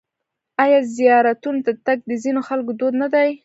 آیا 0.63 0.79
زیارتونو 0.95 1.59
ته 1.65 1.71
تګ 1.85 1.97
د 2.09 2.11
ځینو 2.23 2.41
خلکو 2.47 2.71
دود 2.79 2.93
نه 3.01 3.07
دی؟ 3.13 3.29